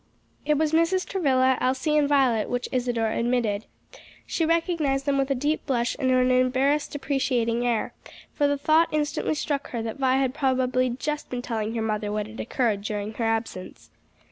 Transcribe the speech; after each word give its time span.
It 0.47 0.57
was 0.57 0.71
Mrs. 0.73 1.07
Travilla, 1.07 1.59
Elsie 1.61 1.95
and 1.95 2.09
Violet 2.09 2.47
whom 2.47 2.57
Isadore 2.71 3.11
admitted. 3.11 3.67
She 4.25 4.43
recognized 4.47 5.05
them 5.05 5.19
with 5.19 5.29
a 5.29 5.35
deep 5.35 5.63
blush 5.67 5.95
and 5.99 6.09
an 6.09 6.31
embarrassed, 6.31 6.93
deprecating 6.93 7.67
air; 7.67 7.93
for 8.33 8.47
the 8.47 8.57
thought 8.57 8.89
instantly 8.91 9.35
struck 9.35 9.69
her 9.69 9.83
that 9.83 9.97
Vi 9.97 10.15
had 10.15 10.33
probably 10.33 10.89
just 10.89 11.29
been 11.29 11.43
telling 11.43 11.75
her 11.75 11.83
mother 11.83 12.11
what 12.11 12.25
had 12.25 12.39
occurred 12.39 12.81
during 12.81 13.13
her 13.13 13.25
absence. 13.25 13.91